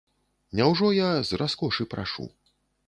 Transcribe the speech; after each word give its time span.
Няўжо 0.59 0.87
я 1.01 1.11
з 1.31 1.41
раскошы 1.43 1.91
прашу? 1.97 2.29